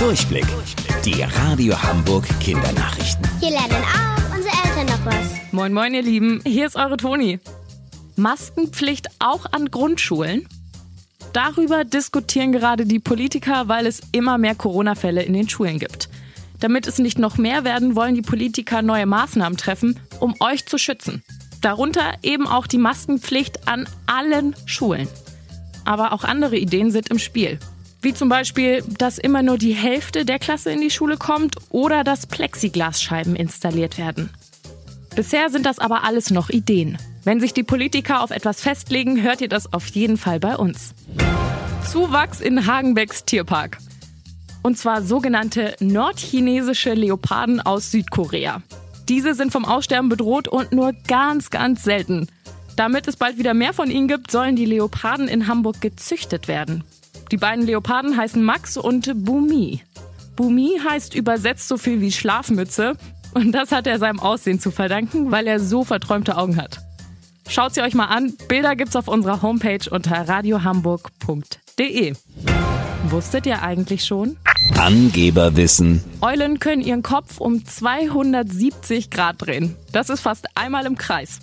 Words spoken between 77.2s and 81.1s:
um 270 Grad drehen. Das ist fast einmal im